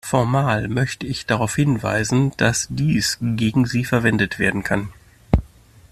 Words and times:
Formal 0.03 0.67
möchte 0.67 1.05
ich 1.05 1.27
darauf 1.27 1.55
hinweisen, 1.55 2.31
dass 2.37 2.65
dies 2.71 3.19
gegen 3.21 3.67
Sie 3.67 3.85
verwendet 3.85 4.39
werden 4.39 4.63
kann. 4.63 4.89